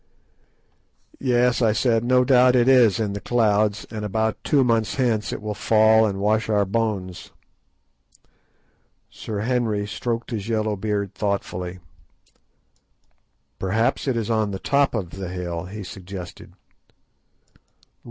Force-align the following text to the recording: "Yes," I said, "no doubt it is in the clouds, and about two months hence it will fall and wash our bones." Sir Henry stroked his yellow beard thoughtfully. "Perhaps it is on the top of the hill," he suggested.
"Yes," 1.19 1.61
I 1.61 1.73
said, 1.73 2.03
"no 2.03 2.25
doubt 2.25 2.55
it 2.55 2.67
is 2.67 2.99
in 2.99 3.13
the 3.13 3.21
clouds, 3.21 3.85
and 3.91 4.03
about 4.03 4.43
two 4.43 4.63
months 4.63 4.95
hence 4.95 5.31
it 5.31 5.43
will 5.43 5.53
fall 5.53 6.07
and 6.07 6.19
wash 6.19 6.49
our 6.49 6.65
bones." 6.65 7.29
Sir 9.11 9.41
Henry 9.41 9.85
stroked 9.85 10.31
his 10.31 10.49
yellow 10.49 10.75
beard 10.75 11.13
thoughtfully. 11.13 11.81
"Perhaps 13.59 14.07
it 14.07 14.17
is 14.17 14.31
on 14.31 14.49
the 14.49 14.57
top 14.57 14.95
of 14.95 15.11
the 15.11 15.29
hill," 15.29 15.65
he 15.65 15.83
suggested. 15.83 16.53